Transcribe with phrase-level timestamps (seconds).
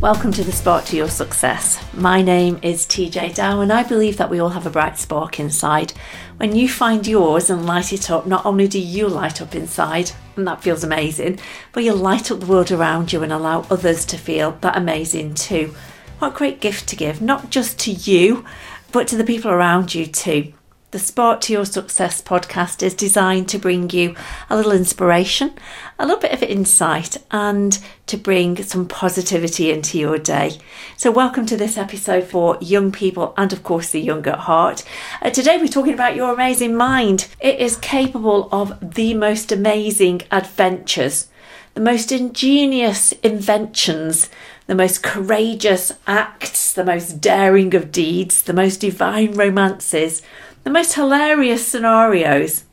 [0.00, 1.84] Welcome to the Spark to Your Success.
[1.92, 5.40] My name is TeeJay Dow, and I believe that we all have a bright spark
[5.40, 5.92] inside.
[6.36, 10.12] When you find yours and light it up, not only do you light up inside,
[10.36, 11.40] and that feels amazing,
[11.72, 15.34] but you light up the world around you and allow others to feel that amazing
[15.34, 15.74] too.
[16.20, 18.44] What a great gift to give, not just to you,
[18.92, 20.52] but to the people around you too.
[20.90, 24.16] The Spark to Your Success podcast is designed to bring you
[24.48, 25.52] a little inspiration,
[25.98, 30.56] a little bit of insight, and to bring some positivity into your day.
[30.96, 34.82] So, welcome to this episode for young people and, of course, the young at heart.
[35.20, 37.28] Uh, today, we're talking about your amazing mind.
[37.38, 41.28] It is capable of the most amazing adventures,
[41.74, 44.30] the most ingenious inventions,
[44.68, 50.22] the most courageous acts, the most daring of deeds, the most divine romances
[50.68, 52.64] the most hilarious scenarios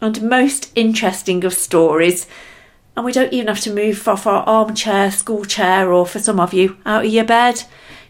[0.00, 2.26] and most interesting of stories.
[2.96, 6.40] And we don't even have to move off our armchair, school chair, or for some
[6.40, 7.62] of you, out of your bed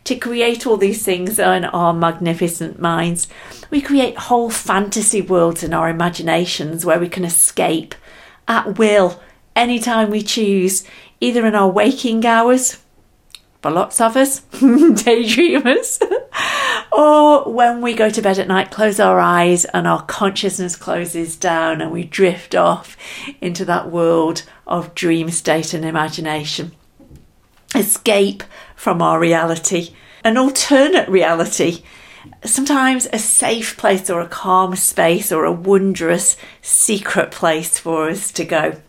[0.04, 3.28] to create all these things in our magnificent minds.
[3.68, 7.94] We create whole fantasy worlds in our imaginations where we can escape
[8.48, 9.20] at will
[9.54, 10.84] anytime we choose,
[11.20, 12.78] either in our waking hours,
[13.60, 16.00] for lots of us, daydreamers,
[16.92, 21.36] or when we go to bed at night, close our eyes and our consciousness closes
[21.36, 22.96] down and we drift off
[23.40, 26.72] into that world of dream state and imagination.
[27.74, 28.42] Escape
[28.76, 31.82] from our reality, an alternate reality,
[32.44, 38.30] sometimes a safe place or a calm space or a wondrous secret place for us
[38.32, 38.80] to go.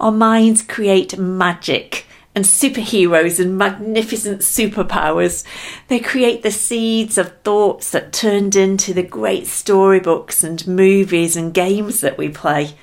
[0.00, 5.44] Our minds create magic and superheroes and magnificent superpowers.
[5.88, 11.52] They create the seeds of thoughts that turned into the great storybooks and movies and
[11.52, 12.74] games that we play.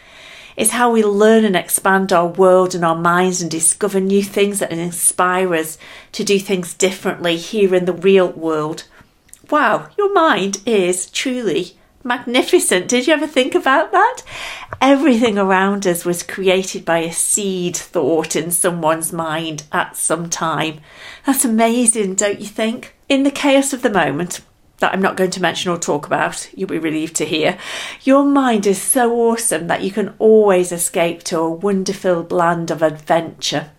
[0.58, 4.60] It's how we learn and expand our world and our minds and discover new things
[4.60, 5.78] that inspire us
[6.14, 8.84] to do things differently here in the real world.
[9.50, 11.78] Wow, your mind is truly
[12.08, 12.88] magnificent.
[12.88, 14.24] Did you ever think about that?
[14.82, 20.80] Everything around us was created by a seed thought in someone's mind at some time.
[21.26, 22.96] That's amazing, don't you think?
[23.10, 24.42] In the chaos of the moment,
[24.80, 27.58] that I'm not going to mention or talk about, you'll be relieved to hear.
[28.04, 32.82] Your mind is so awesome that you can always escape to a wonderful land of
[32.82, 33.72] adventure.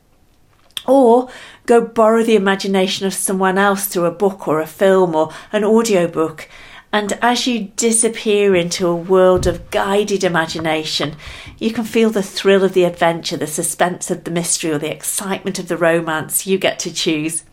[0.86, 1.28] Or
[1.66, 5.62] go borrow the imagination of someone else through a book or a film or an
[5.62, 6.48] audiobook
[6.92, 11.16] and as you disappear into a world of guided imagination,
[11.58, 14.90] you can feel the thrill of the adventure, the suspense of the mystery, or the
[14.90, 17.44] excitement of the romance you get to choose.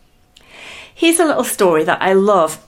[0.94, 2.65] Here's a little story that I love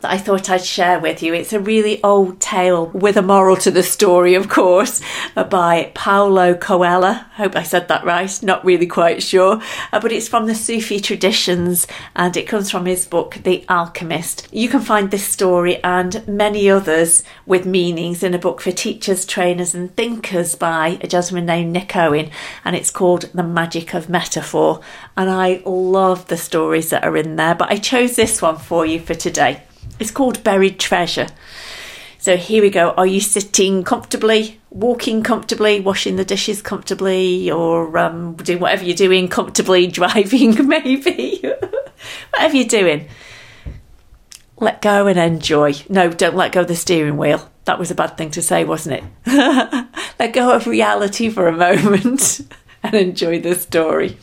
[0.00, 1.32] that I thought I'd share with you.
[1.32, 5.00] It's a really old tale with a moral to the story, of course,
[5.36, 7.12] uh, by Paulo Coelho.
[7.12, 9.60] Hope I said that right, not really quite sure.
[9.92, 14.48] Uh, but it's from the Sufi traditions and it comes from his book, The Alchemist.
[14.52, 19.24] You can find this story and many others with meanings in a book for teachers,
[19.24, 22.30] trainers, and thinkers by a gentleman named Nick Owen,
[22.64, 24.80] and it's called The Magic of Metaphor.
[25.16, 28.84] And I love the stories that are in there, but I chose this one for
[28.84, 29.62] you for today.
[29.98, 31.28] It's called Buried Treasure.
[32.18, 32.90] So here we go.
[32.90, 38.96] Are you sitting comfortably, walking comfortably, washing the dishes comfortably, or um, doing whatever you're
[38.96, 41.40] doing comfortably, driving maybe?
[42.30, 43.08] whatever you're doing,
[44.58, 45.74] let go and enjoy.
[45.88, 47.50] No, don't let go of the steering wheel.
[47.64, 49.86] That was a bad thing to say, wasn't it?
[50.18, 52.40] let go of reality for a moment
[52.82, 54.18] and enjoy the story.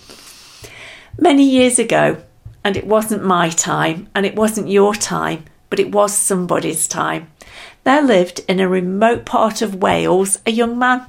[1.18, 2.22] Many years ago,
[2.64, 7.32] and it wasn't my time, and it wasn't your time but it was somebody's time.
[7.84, 11.08] There lived in a remote part of Wales a young man.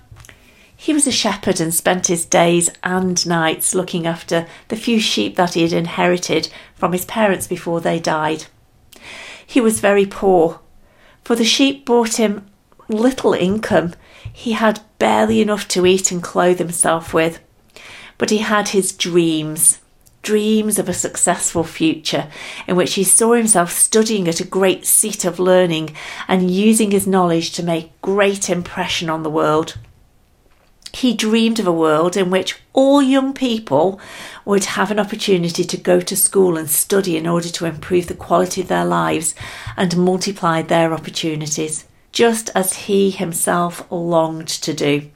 [0.75, 5.36] He was a shepherd and spent his days and nights looking after the few sheep
[5.36, 8.47] that he had inherited from his parents before they died.
[9.47, 10.61] He was very poor,
[11.25, 12.46] for the sheep brought him
[12.88, 13.93] little income.
[14.32, 17.38] He had barely enough to eat and clothe himself with.
[18.17, 19.81] But he had his dreams
[20.25, 22.29] dreams of a successful future
[22.67, 25.94] in which he saw himself studying at a great seat of learning
[26.26, 29.76] and using his knowledge to make great impression on the world.
[30.93, 34.00] He dreamed of a world in which all young people
[34.44, 38.15] would have an opportunity to go to school and study in order to improve the
[38.15, 39.35] quality of their lives
[39.77, 45.11] and multiply their opportunities, just as he himself longed to do.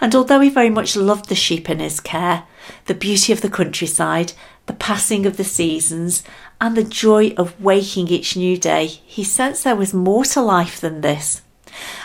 [0.00, 2.44] And although he very much loved the sheep in his care,
[2.86, 4.32] the beauty of the countryside,
[4.66, 6.22] the passing of the seasons,
[6.60, 10.80] and the joy of waking each new day, he sensed there was more to life
[10.80, 11.42] than this.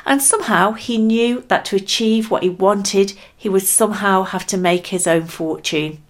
[0.06, 4.58] And somehow he knew that to achieve what he wanted, he would somehow have to
[4.58, 6.02] make his own fortune.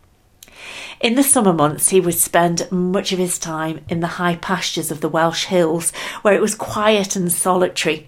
[1.00, 4.92] In the summer months, he would spend much of his time in the high pastures
[4.92, 8.07] of the Welsh hills, where it was quiet and solitary.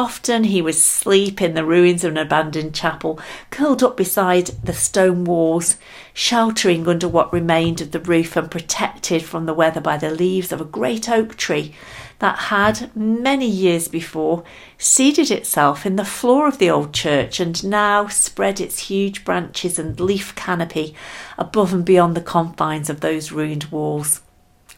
[0.00, 3.20] Often he would sleep in the ruins of an abandoned chapel,
[3.50, 5.76] curled up beside the stone walls,
[6.14, 10.52] sheltering under what remained of the roof and protected from the weather by the leaves
[10.52, 11.74] of a great oak tree
[12.18, 14.42] that had, many years before,
[14.78, 19.78] seeded itself in the floor of the old church and now spread its huge branches
[19.78, 20.94] and leaf canopy
[21.36, 24.22] above and beyond the confines of those ruined walls.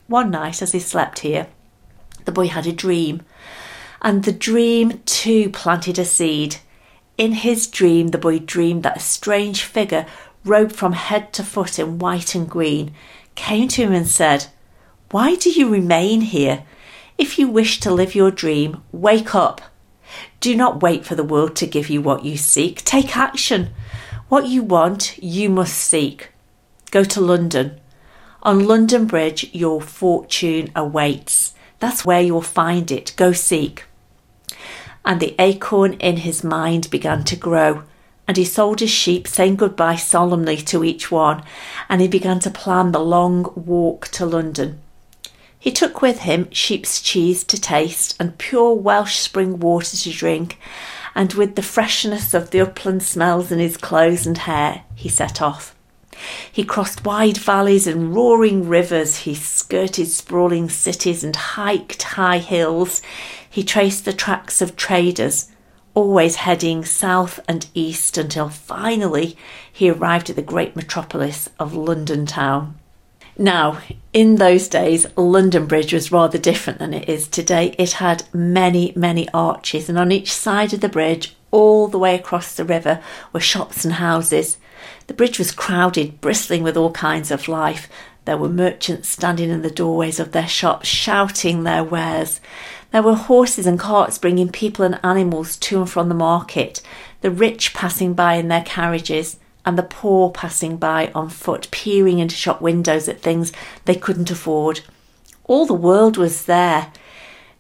[0.09, 1.47] One night, as he slept here,
[2.25, 3.23] the boy had a dream
[4.03, 6.57] and the dream too planted a seed.
[7.17, 10.07] In his dream, the boy dreamed that a strange figure,
[10.45, 12.93] robed from head to foot in white and green,
[13.37, 14.47] came to him and said,
[15.13, 16.65] Why do you remain here?
[17.17, 19.61] If you wish to live your dream, wake up.
[20.41, 22.83] Do not wait for the world to give you what you seek.
[22.85, 23.71] Take action.
[24.29, 26.31] What you want, you must seek.
[26.91, 27.81] Go to London.
[28.43, 31.55] On London Bridge, your fortune awaits.
[31.79, 33.15] That's where you'll find it.
[33.17, 33.85] Go seek
[35.05, 37.85] and the acorn in his mind began to grow.
[38.29, 41.43] And he sold his sheep, saying goodbye solemnly to each one,
[41.89, 44.81] and he began to plan the long walk to London.
[45.59, 50.59] He took with him sheep's cheese to taste and pure Welsh spring water to drink,
[51.15, 55.43] and with the freshness of the upland smells in his clothes and hair, he set
[55.43, 55.75] off.
[56.51, 59.19] He crossed wide valleys and roaring rivers.
[59.19, 63.03] He skirted sprawling cities and hiked high hills.
[63.53, 65.49] He traced the tracks of traders,
[65.93, 69.37] always heading south and east until finally
[69.71, 72.79] he arrived at the great metropolis of London town.
[73.37, 73.79] Now,
[74.15, 77.75] in those days, London Bridge was rather different than it is today.
[77.79, 82.15] It had many, many arches, and on each side of the bridge, all the way
[82.15, 83.03] across the river,
[83.35, 84.57] were shops and houses.
[85.09, 87.91] The bridge was crowded, bristling with all kinds of life.
[88.25, 92.41] There were merchants standing in the doorways of their shops, shouting their wares.
[92.93, 96.83] There were horses and carts bringing people and animals to and from the market,
[97.23, 102.19] the rich passing by in their carriages, and the poor passing by on foot, peering
[102.19, 103.51] into shop windows at things
[103.87, 104.81] they couldn't afford.
[105.45, 106.93] All the world was there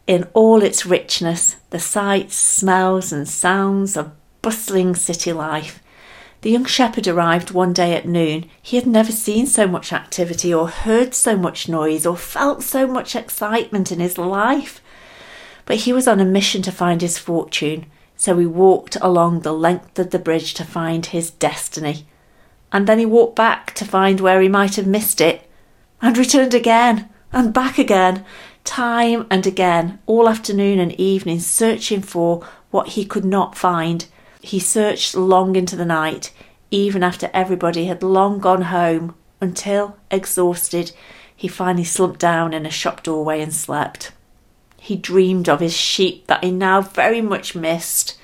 [0.07, 4.13] in all its richness, the sights, smells, and sounds of
[4.43, 5.83] bustling city life.
[6.43, 8.51] The young shepherd arrived one day at noon.
[8.61, 12.87] He had never seen so much activity, or heard so much noise, or felt so
[12.87, 14.82] much excitement in his life.
[15.73, 19.55] But he was on a mission to find his fortune, so he walked along the
[19.55, 22.05] length of the bridge to find his destiny.
[22.71, 25.49] And then he walked back to find where he might have missed it,
[26.03, 28.23] and returned again, and back again,
[28.65, 34.05] time and again, all afternoon and evening, searching for what he could not find
[34.43, 36.35] he searched long into the night,
[36.71, 40.93] even after everybody had long gone home, until, exhausted,
[41.35, 44.13] he finally slumped down in a shop doorway and slept.
[44.83, 48.19] He dreamed of his sheep that he now very much missed,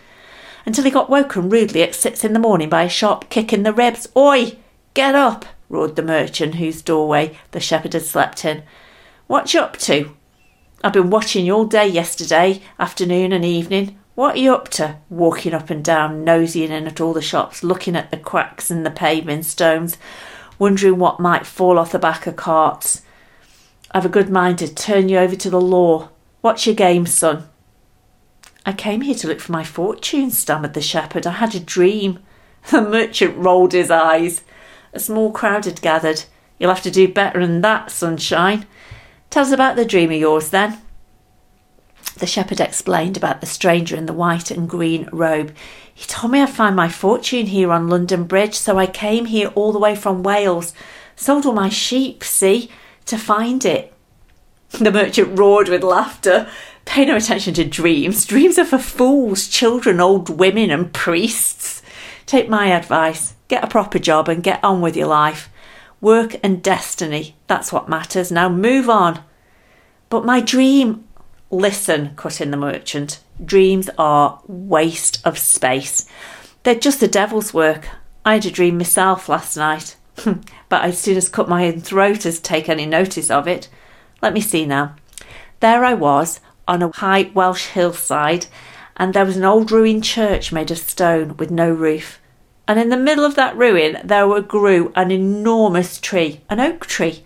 [0.66, 3.62] until he got woken rudely at six in the morning by a sharp kick in
[3.62, 4.08] the ribs.
[4.16, 4.58] Oi!
[4.92, 5.46] Get up!
[5.68, 8.64] roared the merchant whose doorway the shepherd had slept in.
[9.28, 10.16] What you up to?
[10.82, 13.96] I've been watching you all day yesterday, afternoon and evening.
[14.16, 14.96] What are you up to?
[15.08, 18.82] Walking up and down, nosying in at all the shops, looking at the cracks in
[18.82, 19.96] the paving stones,
[20.58, 23.02] wondering what might fall off the back of carts.
[23.92, 26.08] I've a good mind to turn you over to the law.
[26.40, 27.48] What's your game, son?
[28.64, 31.26] I came here to look for my fortune, stammered the shepherd.
[31.26, 32.20] I had a dream.
[32.70, 34.42] The merchant rolled his eyes.
[34.92, 36.24] A small crowd had gathered.
[36.58, 38.66] You'll have to do better than that, sunshine.
[39.30, 40.78] Tell us about the dream of yours, then.
[42.18, 45.54] The shepherd explained about the stranger in the white and green robe.
[45.94, 49.48] He told me I'd find my fortune here on London Bridge, so I came here
[49.54, 50.74] all the way from Wales,
[51.16, 52.70] sold all my sheep, see,
[53.06, 53.94] to find it.
[54.70, 56.48] The merchant roared with laughter.
[56.84, 58.24] Pay no attention to dreams.
[58.24, 61.82] Dreams are for fools, children, old women, and priests.
[62.26, 63.34] Take my advice.
[63.48, 65.50] Get a proper job and get on with your life.
[66.00, 68.30] Work and destiny, that's what matters.
[68.30, 69.22] Now move on.
[70.10, 71.08] But my dream,
[71.50, 73.20] Listen, cut in the merchant.
[73.42, 76.06] Dreams are waste of space.
[76.62, 77.88] They're just the devil's work.
[78.24, 82.26] I had a dream myself last night, but I'd soon as cut my own throat
[82.26, 83.68] as take any notice of it.
[84.22, 84.96] Let me see now.
[85.60, 88.46] There I was on a high Welsh hillside,
[88.96, 92.20] and there was an old ruined church made of stone with no roof.
[92.66, 97.24] And in the middle of that ruin there grew an enormous tree, an oak tree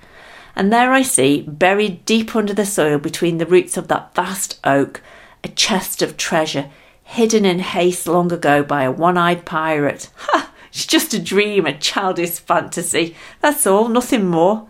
[0.55, 4.61] and there I see, buried deep under the soil between the roots of that vast
[4.65, 5.01] oak,
[5.43, 6.71] a chest of treasure
[7.03, 10.11] hidden in haste long ago by a one eyed pirate.
[10.17, 10.51] Ha!
[10.69, 13.15] It's just a dream, a childish fantasy.
[13.41, 14.69] That's all, nothing more.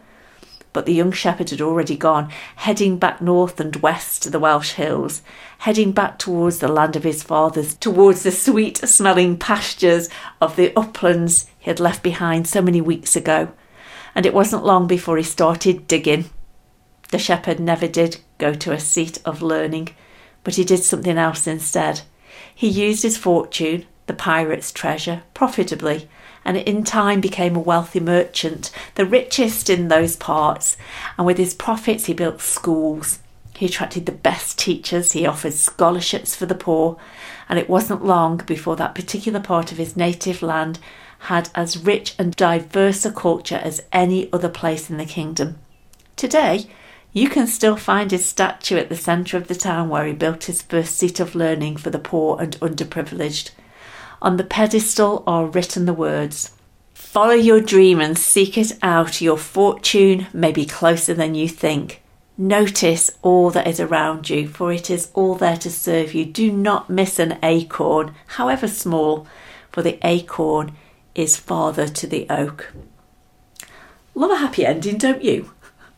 [0.72, 4.72] But the young shepherd had already gone, heading back north and west to the Welsh
[4.72, 5.22] hills,
[5.58, 10.08] heading back towards the land of his fathers, towards the sweet smelling pastures
[10.40, 13.52] of the uplands he had left behind so many weeks ago.
[14.14, 16.30] And it wasn't long before he started digging.
[17.10, 19.90] The shepherd never did go to a seat of learning,
[20.42, 22.00] but he did something else instead.
[22.54, 26.08] He used his fortune, the pirate's treasure, profitably,
[26.44, 30.76] and in time became a wealthy merchant, the richest in those parts.
[31.16, 33.18] And with his profits, he built schools.
[33.56, 36.98] He attracted the best teachers, he offered scholarships for the poor,
[37.48, 40.78] and it wasn't long before that particular part of his native land
[41.26, 45.58] had as rich and diverse a culture as any other place in the kingdom.
[46.16, 46.66] Today,
[47.12, 50.44] you can still find his statue at the centre of the town where he built
[50.44, 53.50] his first seat of learning for the poor and underprivileged.
[54.22, 56.52] On the pedestal are written the words
[56.94, 59.20] Follow your dream and seek it out.
[59.20, 62.02] Your fortune may be closer than you think.
[62.38, 66.24] Notice all that is around you, for it is all there to serve you.
[66.24, 69.26] Do not miss an acorn, however small,
[69.72, 70.76] for the acorn
[71.16, 72.72] is father to the oak.
[74.14, 75.50] Love a happy ending, don't you?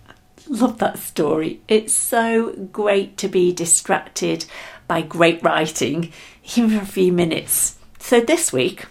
[0.49, 1.61] Love that story.
[1.69, 4.47] It's so great to be distracted
[4.89, 6.11] by great writing,
[6.57, 7.77] even for a few minutes.
[8.05, 8.85] So this week,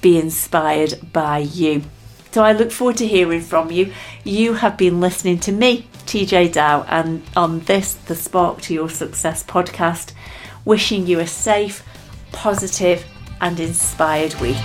[0.00, 1.82] be inspired by you.
[2.32, 3.92] So I look forward to hearing from you.
[4.24, 8.88] You have been listening to me, TeeJay Dow, and on this, the Spark to Your
[8.88, 10.14] Success podcast,
[10.64, 11.82] wishing you a safe,
[12.32, 13.04] positive,
[13.42, 14.56] and inspired week.